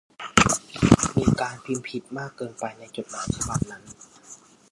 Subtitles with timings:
[1.17, 3.83] มีการพิมพ์ผิดมากเกินไปในจดหมายฉบับนั้น